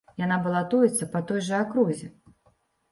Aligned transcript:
Яна 0.21 0.37
балатуецца 0.47 1.09
па 1.13 1.23
той 1.29 1.47
жа 1.51 1.61
акрузе. 1.67 2.13